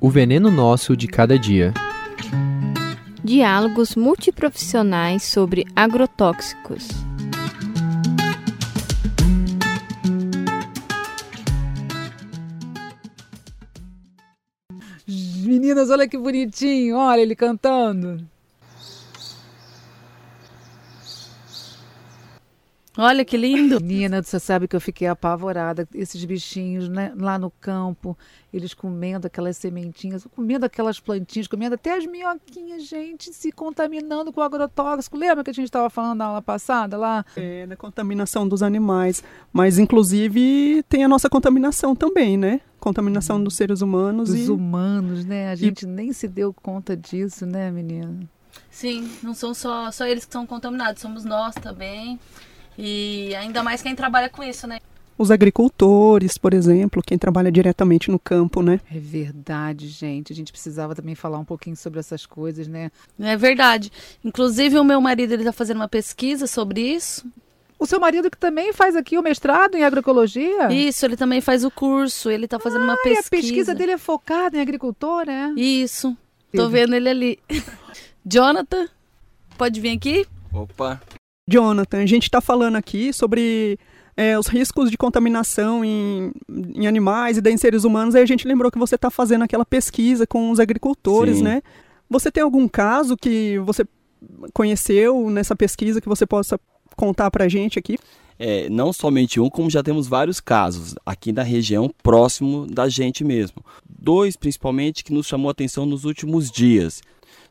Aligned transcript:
O 0.00 0.08
veneno 0.10 0.48
nosso 0.48 0.96
de 0.96 1.08
cada 1.08 1.36
dia. 1.36 1.74
Diálogos 3.24 3.96
multiprofissionais 3.96 5.24
sobre 5.24 5.66
agrotóxicos. 5.74 6.86
Meninas, 15.08 15.90
olha 15.90 16.06
que 16.06 16.16
bonitinho, 16.16 16.96
olha 16.96 17.20
ele 17.20 17.34
cantando. 17.34 18.24
Olha 23.00 23.24
que 23.24 23.36
lindo. 23.36 23.80
Menina, 23.80 24.20
você 24.20 24.40
sabe 24.40 24.66
que 24.66 24.74
eu 24.74 24.80
fiquei 24.80 25.06
apavorada. 25.06 25.88
Esses 25.94 26.24
bichinhos 26.24 26.88
né, 26.88 27.12
lá 27.16 27.38
no 27.38 27.48
campo, 27.48 28.18
eles 28.52 28.74
comendo 28.74 29.28
aquelas 29.28 29.56
sementinhas, 29.56 30.26
comendo 30.34 30.66
aquelas 30.66 30.98
plantinhas, 30.98 31.46
comendo 31.46 31.76
até 31.76 31.96
as 31.96 32.04
minhoquinhas, 32.04 32.84
gente, 32.88 33.32
se 33.32 33.52
contaminando 33.52 34.32
com 34.32 34.40
agrotóxico. 34.40 35.16
Lembra 35.16 35.44
que 35.44 35.50
a 35.50 35.54
gente 35.54 35.66
estava 35.66 35.88
falando 35.88 36.18
na 36.18 36.24
aula 36.24 36.42
passada 36.42 36.96
lá? 36.96 37.24
É, 37.36 37.68
da 37.68 37.76
contaminação 37.76 38.48
dos 38.48 38.64
animais. 38.64 39.22
Mas, 39.52 39.78
inclusive, 39.78 40.82
tem 40.88 41.04
a 41.04 41.08
nossa 41.08 41.30
contaminação 41.30 41.94
também, 41.94 42.36
né? 42.36 42.60
Contaminação 42.80 43.40
dos 43.40 43.54
seres 43.54 43.80
humanos. 43.80 44.28
Dos 44.30 44.48
e... 44.48 44.50
humanos, 44.50 45.24
né? 45.24 45.52
A 45.52 45.54
gente 45.54 45.82
e... 45.82 45.86
nem 45.86 46.12
se 46.12 46.26
deu 46.26 46.52
conta 46.52 46.96
disso, 46.96 47.46
né, 47.46 47.70
menina? 47.70 48.28
Sim, 48.68 49.08
não 49.22 49.34
são 49.34 49.54
só, 49.54 49.88
só 49.92 50.04
eles 50.04 50.24
que 50.24 50.32
são 50.32 50.44
contaminados, 50.44 51.00
somos 51.00 51.24
nós 51.24 51.54
também. 51.54 52.18
E 52.78 53.34
ainda 53.34 53.62
mais 53.62 53.82
quem 53.82 53.94
trabalha 53.94 54.28
com 54.28 54.42
isso, 54.42 54.66
né? 54.68 54.78
Os 55.18 55.32
agricultores, 55.32 56.38
por 56.38 56.54
exemplo, 56.54 57.02
quem 57.04 57.18
trabalha 57.18 57.50
diretamente 57.50 58.08
no 58.08 58.20
campo, 58.20 58.62
né? 58.62 58.80
É 58.88 59.00
verdade, 59.00 59.88
gente. 59.88 60.32
A 60.32 60.36
gente 60.36 60.52
precisava 60.52 60.94
também 60.94 61.16
falar 61.16 61.38
um 61.38 61.44
pouquinho 61.44 61.74
sobre 61.74 61.98
essas 61.98 62.24
coisas, 62.24 62.68
né? 62.68 62.92
É 63.18 63.36
verdade. 63.36 63.90
Inclusive, 64.24 64.78
o 64.78 64.84
meu 64.84 65.00
marido 65.00 65.32
ele 65.32 65.42
está 65.42 65.52
fazendo 65.52 65.78
uma 65.78 65.88
pesquisa 65.88 66.46
sobre 66.46 66.80
isso. 66.80 67.26
O 67.80 67.84
seu 67.86 67.98
marido 67.98 68.30
que 68.30 68.38
também 68.38 68.72
faz 68.72 68.94
aqui 68.94 69.18
o 69.18 69.22
mestrado 69.22 69.76
em 69.76 69.82
agroecologia? 69.82 70.72
Isso, 70.72 71.04
ele 71.04 71.16
também 71.16 71.40
faz 71.40 71.64
o 71.64 71.70
curso, 71.70 72.30
ele 72.30 72.44
está 72.44 72.60
fazendo 72.60 72.82
ah, 72.82 72.84
uma 72.84 72.96
pesquisa. 72.96 73.26
a 73.26 73.30
pesquisa 73.30 73.74
dele 73.74 73.92
é 73.92 73.98
focada 73.98 74.56
em 74.56 74.60
agricultor, 74.60 75.26
né? 75.26 75.52
Isso. 75.56 76.16
Tô 76.54 76.68
vendo 76.68 76.94
ele 76.94 77.08
ali. 77.08 77.38
Jonathan, 78.24 78.88
pode 79.56 79.80
vir 79.80 79.96
aqui? 79.96 80.26
Opa. 80.52 81.00
Jonathan, 81.48 81.98
a 81.98 82.06
gente 82.06 82.24
está 82.24 82.40
falando 82.40 82.76
aqui 82.76 83.12
sobre 83.12 83.78
é, 84.14 84.38
os 84.38 84.46
riscos 84.48 84.90
de 84.90 84.98
contaminação 84.98 85.84
em, 85.84 86.30
em 86.74 86.86
animais 86.86 87.38
e 87.38 87.40
daí 87.40 87.54
em 87.54 87.56
seres 87.56 87.84
humanos, 87.84 88.14
aí 88.14 88.22
a 88.22 88.26
gente 88.26 88.46
lembrou 88.46 88.70
que 88.70 88.78
você 88.78 88.96
está 88.96 89.10
fazendo 89.10 89.44
aquela 89.44 89.64
pesquisa 89.64 90.26
com 90.26 90.50
os 90.50 90.60
agricultores, 90.60 91.38
Sim. 91.38 91.44
né? 91.44 91.62
Você 92.10 92.30
tem 92.30 92.42
algum 92.42 92.68
caso 92.68 93.16
que 93.16 93.58
você 93.60 93.86
conheceu 94.52 95.30
nessa 95.30 95.54
pesquisa 95.54 96.00
que 96.00 96.08
você 96.08 96.26
possa 96.26 96.60
contar 96.96 97.30
para 97.30 97.44
a 97.44 97.48
gente 97.48 97.78
aqui? 97.78 97.96
É, 98.38 98.68
não 98.68 98.92
somente 98.92 99.40
um, 99.40 99.48
como 99.48 99.70
já 99.70 99.82
temos 99.82 100.06
vários 100.06 100.40
casos 100.40 100.94
aqui 101.04 101.32
na 101.32 101.42
região 101.42 101.90
próximo 102.02 102.66
da 102.66 102.88
gente 102.88 103.24
mesmo. 103.24 103.64
Dois, 103.88 104.36
principalmente, 104.36 105.02
que 105.02 105.12
nos 105.12 105.26
chamou 105.26 105.48
a 105.48 105.52
atenção 105.52 105.86
nos 105.86 106.04
últimos 106.04 106.50
dias. 106.50 107.02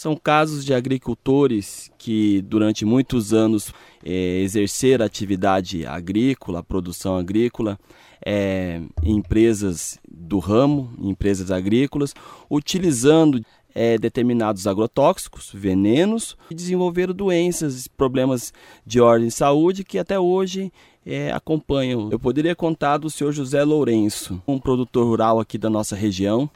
São 0.00 0.16
casos 0.16 0.64
de 0.64 0.72
agricultores 0.72 1.92
que 1.98 2.40
durante 2.40 2.86
muitos 2.86 3.34
anos 3.34 3.70
é, 4.02 4.38
exerceram 4.40 5.04
atividade 5.04 5.84
agrícola, 5.84 6.62
produção 6.62 7.18
agrícola, 7.18 7.78
é, 8.24 8.80
em 9.02 9.16
empresas 9.16 9.98
do 10.10 10.38
ramo, 10.38 10.90
em 10.98 11.10
empresas 11.10 11.50
agrícolas, 11.50 12.14
utilizando 12.50 13.44
é, 13.74 13.98
determinados 13.98 14.66
agrotóxicos, 14.66 15.50
venenos, 15.52 16.34
e 16.50 16.54
desenvolveram 16.54 17.12
doenças, 17.12 17.86
problemas 17.86 18.54
de 18.86 19.02
ordem 19.02 19.28
de 19.28 19.34
saúde 19.34 19.84
que 19.84 19.98
até 19.98 20.18
hoje 20.18 20.72
é, 21.04 21.30
acompanham. 21.30 22.08
Eu 22.10 22.18
poderia 22.18 22.56
contar 22.56 22.96
do 22.96 23.10
senhor 23.10 23.32
José 23.32 23.62
Lourenço, 23.62 24.42
um 24.48 24.58
produtor 24.58 25.04
rural 25.04 25.38
aqui 25.38 25.58
da 25.58 25.68
nossa 25.68 25.94
região. 25.94 26.48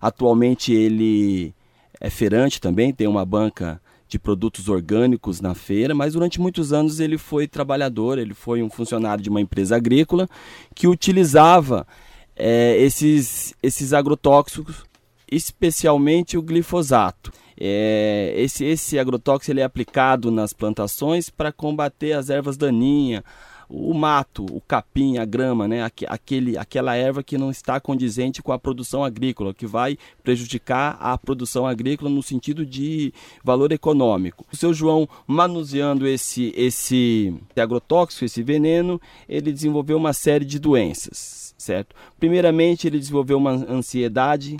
Atualmente 0.00 0.72
ele 0.72 1.54
é 2.00 2.10
feirante 2.10 2.60
também, 2.60 2.92
tem 2.92 3.06
uma 3.06 3.24
banca 3.24 3.80
de 4.08 4.18
produtos 4.18 4.68
orgânicos 4.68 5.40
na 5.40 5.54
feira, 5.54 5.94
mas 5.94 6.14
durante 6.14 6.40
muitos 6.40 6.72
anos 6.72 6.98
ele 6.98 7.18
foi 7.18 7.46
trabalhador, 7.46 8.18
ele 8.18 8.32
foi 8.32 8.62
um 8.62 8.70
funcionário 8.70 9.22
de 9.22 9.28
uma 9.28 9.40
empresa 9.40 9.76
agrícola 9.76 10.26
que 10.74 10.88
utilizava 10.88 11.86
é, 12.34 12.76
esses, 12.78 13.54
esses 13.62 13.92
agrotóxicos, 13.92 14.84
especialmente 15.30 16.38
o 16.38 16.42
glifosato. 16.42 17.30
É, 17.60 18.32
esse, 18.36 18.64
esse 18.64 18.98
agrotóxico 18.98 19.52
ele 19.52 19.60
é 19.60 19.64
aplicado 19.64 20.30
nas 20.30 20.52
plantações 20.52 21.28
para 21.28 21.52
combater 21.52 22.12
as 22.12 22.30
ervas 22.30 22.56
daninhas, 22.56 23.22
o 23.68 23.92
mato, 23.92 24.46
o 24.50 24.60
capim, 24.60 25.18
a 25.18 25.24
grama, 25.24 25.68
né? 25.68 25.88
Aquele, 26.06 26.56
aquela 26.56 26.94
erva 26.96 27.22
que 27.22 27.36
não 27.36 27.50
está 27.50 27.78
condizente 27.78 28.42
com 28.42 28.52
a 28.52 28.58
produção 28.58 29.04
agrícola, 29.04 29.52
que 29.52 29.66
vai 29.66 29.98
prejudicar 30.22 30.96
a 31.00 31.16
produção 31.18 31.66
agrícola 31.66 32.10
no 32.10 32.22
sentido 32.22 32.64
de 32.64 33.12
valor 33.44 33.70
econômico. 33.70 34.46
O 34.50 34.56
seu 34.56 34.72
João, 34.72 35.08
manuseando 35.26 36.06
esse, 36.06 36.52
esse 36.56 37.34
agrotóxico, 37.56 38.24
esse 38.24 38.42
veneno, 38.42 39.00
ele 39.28 39.52
desenvolveu 39.52 39.98
uma 39.98 40.12
série 40.14 40.44
de 40.44 40.58
doenças, 40.58 41.54
certo? 41.58 41.94
Primeiramente, 42.18 42.86
ele 42.86 42.98
desenvolveu 42.98 43.36
uma 43.36 43.52
ansiedade 43.52 44.56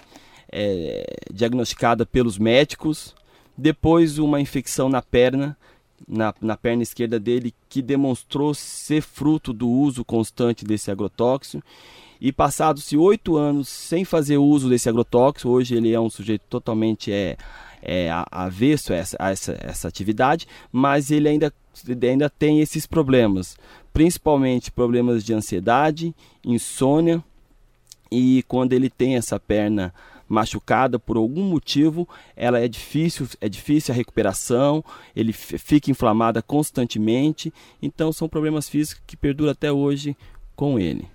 é, 0.53 1.17
diagnosticada 1.33 2.05
pelos 2.05 2.39
médicos, 2.39 3.15
depois 3.57 4.19
uma 4.19 4.41
infecção 4.41 4.89
na 4.89 5.01
perna, 5.01 5.57
na, 6.07 6.35
na 6.41 6.57
perna 6.57 6.83
esquerda 6.83 7.19
dele 7.19 7.55
que 7.69 7.83
demonstrou 7.83 8.55
ser 8.55 9.03
fruto 9.03 9.53
do 9.53 9.69
uso 9.69 10.05
constante 10.05 10.65
desse 10.65 10.91
agrotóxico. 10.91 11.65
E 12.21 12.33
passados-se 12.33 12.97
oito 12.97 13.37
anos 13.37 13.69
sem 13.69 14.05
fazer 14.05 14.39
uso 14.39 14.69
desse 14.69 14.89
agrotóxico, 14.89 15.51
hoje 15.51 15.77
ele 15.77 15.93
é 15.93 16.01
um 16.01 16.11
sujeito 16.11 16.43
totalmente 16.49 17.13
é, 17.13 17.37
é, 17.81 18.09
avesso 18.31 18.93
a 18.93 18.97
essa, 18.97 19.17
a 19.21 19.31
essa, 19.31 19.57
essa 19.61 19.89
atividade, 19.89 20.47
mas 20.73 21.11
ele 21.11 21.29
ainda, 21.29 21.53
ainda 22.03 22.29
tem 22.29 22.61
esses 22.61 22.87
problemas, 22.87 23.57
principalmente 23.93 24.73
problemas 24.73 25.25
de 25.25 25.33
ansiedade, 25.33 26.15
insônia, 26.45 27.23
e 28.11 28.43
quando 28.49 28.73
ele 28.73 28.89
tem 28.91 29.17
essa 29.17 29.39
perna 29.39 29.93
machucada 30.29 30.99
por 30.99 31.17
algum 31.17 31.43
motivo, 31.43 32.09
ela 32.37 32.61
é 32.61 32.69
difícil, 32.69 33.27
é 33.41 33.49
difícil 33.49 33.93
a 33.93 33.97
recuperação, 33.97 34.85
ele 35.17 35.33
fica 35.33 35.91
inflamada 35.91 36.43
constantemente, 36.43 37.53
então 37.81 38.13
são 38.13 38.29
problemas 38.29 38.69
físicos 38.69 39.03
que 39.07 39.17
perduram 39.17 39.53
até 39.53 39.73
hoje 39.73 40.17
com 40.55 40.79
ele. 40.79 41.09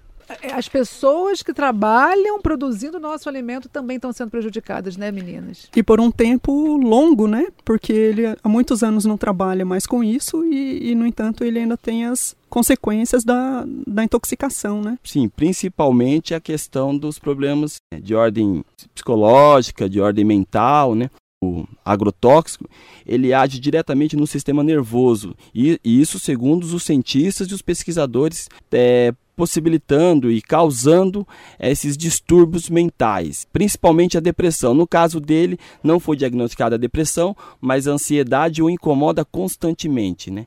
As 0.53 0.67
pessoas 0.67 1.41
que 1.41 1.53
trabalham 1.53 2.41
produzindo 2.41 2.99
nosso 2.99 3.27
alimento 3.27 3.69
também 3.69 3.95
estão 3.95 4.13
sendo 4.13 4.31
prejudicadas, 4.31 4.97
né, 4.97 5.11
meninas? 5.11 5.69
E 5.75 5.83
por 5.83 5.99
um 5.99 6.11
tempo 6.11 6.77
longo, 6.77 7.27
né? 7.27 7.47
Porque 7.63 7.91
ele 7.91 8.25
há 8.27 8.49
muitos 8.49 8.83
anos 8.83 9.05
não 9.05 9.17
trabalha 9.17 9.65
mais 9.65 9.85
com 9.85 10.03
isso 10.03 10.43
e, 10.45 10.91
e 10.91 10.95
no 10.95 11.05
entanto, 11.05 11.43
ele 11.43 11.59
ainda 11.59 11.77
tem 11.77 12.05
as 12.05 12.35
consequências 12.49 13.23
da, 13.23 13.65
da 13.87 14.03
intoxicação, 14.03 14.81
né? 14.81 14.99
Sim, 15.03 15.27
principalmente 15.27 16.35
a 16.35 16.39
questão 16.39 16.95
dos 16.95 17.17
problemas 17.17 17.77
de 18.01 18.13
ordem 18.13 18.63
psicológica, 18.93 19.89
de 19.89 19.99
ordem 19.99 20.23
mental, 20.23 20.93
né? 20.93 21.09
O 21.43 21.65
agrotóxico, 21.83 22.69
ele 23.05 23.33
age 23.33 23.59
diretamente 23.59 24.15
no 24.15 24.25
sistema 24.25 24.63
nervoso, 24.63 25.35
e, 25.53 25.77
e 25.83 25.99
isso 25.99 26.17
segundo 26.17 26.63
os 26.63 26.83
cientistas 26.83 27.47
e 27.49 27.53
os 27.53 27.61
pesquisadores 27.61 28.47
é, 28.71 29.13
possibilitando 29.35 30.31
e 30.31 30.41
causando 30.41 31.27
esses 31.59 31.97
distúrbios 31.97 32.69
mentais, 32.69 33.47
principalmente 33.51 34.17
a 34.17 34.21
depressão. 34.21 34.73
No 34.73 34.87
caso 34.87 35.19
dele, 35.19 35.59
não 35.83 35.99
foi 35.99 36.15
diagnosticada 36.15 36.75
a 36.75 36.79
depressão, 36.79 37.35
mas 37.59 37.87
a 37.87 37.91
ansiedade 37.91 38.61
o 38.61 38.69
incomoda 38.69 39.25
constantemente, 39.25 40.29
né? 40.31 40.45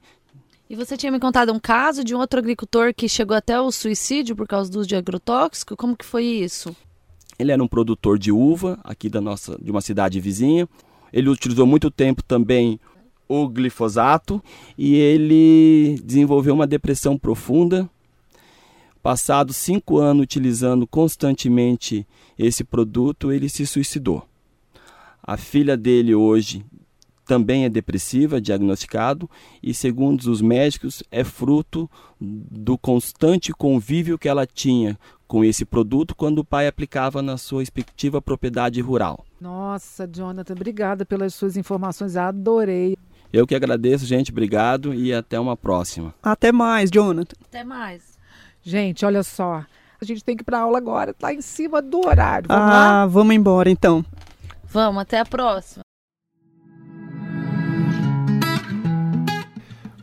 E 0.68 0.74
você 0.74 0.96
tinha 0.96 1.12
me 1.12 1.20
contado 1.20 1.52
um 1.52 1.60
caso 1.60 2.02
de 2.02 2.14
um 2.14 2.18
outro 2.18 2.40
agricultor 2.40 2.92
que 2.92 3.08
chegou 3.08 3.36
até 3.36 3.60
o 3.60 3.70
suicídio 3.70 4.34
por 4.34 4.48
causa 4.48 4.70
do 4.70 4.80
uso 4.80 4.88
de 4.88 4.96
agrotóxico. 4.96 5.76
Como 5.76 5.96
que 5.96 6.04
foi 6.04 6.24
isso? 6.24 6.74
Ele 7.38 7.52
era 7.52 7.62
um 7.62 7.68
produtor 7.68 8.18
de 8.18 8.32
uva 8.32 8.78
aqui 8.82 9.08
da 9.08 9.20
nossa 9.20 9.56
de 9.62 9.70
uma 9.70 9.80
cidade 9.80 10.18
vizinha. 10.18 10.68
Ele 11.12 11.28
utilizou 11.28 11.66
muito 11.66 11.88
tempo 11.88 12.22
também 12.22 12.80
o 13.28 13.48
glifosato 13.48 14.42
e 14.76 14.96
ele 14.96 16.00
desenvolveu 16.04 16.54
uma 16.54 16.66
depressão 16.66 17.16
profunda 17.16 17.88
Passados 19.06 19.56
cinco 19.56 19.98
anos 19.98 20.24
utilizando 20.24 20.84
constantemente 20.84 22.04
esse 22.36 22.64
produto, 22.64 23.30
ele 23.30 23.48
se 23.48 23.64
suicidou. 23.64 24.26
A 25.22 25.36
filha 25.36 25.76
dele 25.76 26.12
hoje 26.12 26.66
também 27.24 27.64
é 27.64 27.68
depressiva, 27.68 28.40
diagnosticado, 28.40 29.30
e 29.62 29.72
segundo 29.72 30.22
os 30.22 30.40
médicos, 30.40 31.04
é 31.08 31.22
fruto 31.22 31.88
do 32.20 32.76
constante 32.76 33.52
convívio 33.52 34.18
que 34.18 34.28
ela 34.28 34.44
tinha 34.44 34.98
com 35.28 35.44
esse 35.44 35.64
produto 35.64 36.12
quando 36.12 36.40
o 36.40 36.44
pai 36.44 36.66
aplicava 36.66 37.22
na 37.22 37.36
sua 37.36 37.60
respectiva 37.60 38.20
propriedade 38.20 38.80
rural. 38.80 39.24
Nossa, 39.40 40.04
Jonathan, 40.08 40.54
obrigada 40.54 41.06
pelas 41.06 41.32
suas 41.32 41.56
informações, 41.56 42.16
adorei. 42.16 42.96
Eu 43.32 43.46
que 43.46 43.54
agradeço, 43.54 44.04
gente, 44.04 44.32
obrigado 44.32 44.92
e 44.92 45.14
até 45.14 45.38
uma 45.38 45.56
próxima. 45.56 46.12
Até 46.20 46.50
mais, 46.50 46.90
Jonathan. 46.90 47.36
Até 47.44 47.62
mais. 47.62 48.15
Gente, 48.68 49.06
olha 49.06 49.22
só, 49.22 49.64
a 50.00 50.04
gente 50.04 50.24
tem 50.24 50.36
que 50.36 50.42
ir 50.42 50.44
para 50.44 50.58
aula 50.58 50.76
agora, 50.76 51.14
tá 51.14 51.32
em 51.32 51.40
cima 51.40 51.80
do 51.80 52.04
horário. 52.04 52.48
Vamos 52.48 52.64
ah, 52.64 52.68
lá? 52.68 53.06
vamos 53.06 53.32
embora 53.32 53.70
então. 53.70 54.04
Vamos, 54.64 55.02
até 55.02 55.20
a 55.20 55.24
próxima. 55.24 55.84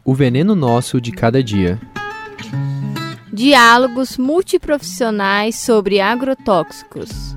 O 0.05 0.15
veneno 0.15 0.55
nosso 0.55 1.01
de 1.01 1.11
cada 1.11 1.43
dia. 1.43 1.77
Diálogos 3.33 4.17
multiprofissionais 4.17 5.57
sobre 5.57 5.99
agrotóxicos. 5.99 7.35